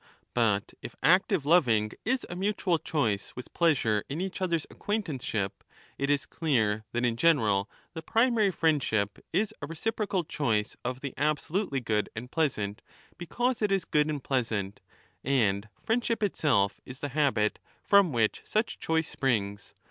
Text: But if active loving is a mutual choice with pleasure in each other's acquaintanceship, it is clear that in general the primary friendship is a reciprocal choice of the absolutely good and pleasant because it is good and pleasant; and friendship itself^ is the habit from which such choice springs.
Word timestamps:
But 0.33 0.73
if 0.81 0.95
active 1.03 1.45
loving 1.45 1.91
is 2.05 2.25
a 2.27 2.35
mutual 2.35 2.79
choice 2.79 3.35
with 3.35 3.53
pleasure 3.53 4.03
in 4.09 4.19
each 4.19 4.41
other's 4.41 4.65
acquaintanceship, 4.71 5.63
it 5.99 6.09
is 6.09 6.25
clear 6.25 6.85
that 6.91 7.05
in 7.05 7.15
general 7.17 7.69
the 7.93 8.01
primary 8.01 8.49
friendship 8.49 9.19
is 9.31 9.53
a 9.61 9.67
reciprocal 9.67 10.23
choice 10.23 10.75
of 10.83 11.01
the 11.01 11.13
absolutely 11.17 11.81
good 11.81 12.09
and 12.15 12.31
pleasant 12.31 12.81
because 13.19 13.61
it 13.61 13.71
is 13.71 13.85
good 13.85 14.09
and 14.09 14.23
pleasant; 14.23 14.81
and 15.23 15.69
friendship 15.83 16.21
itself^ 16.21 16.79
is 16.83 17.01
the 17.01 17.09
habit 17.09 17.59
from 17.83 18.11
which 18.11 18.41
such 18.43 18.79
choice 18.79 19.07
springs. 19.07 19.75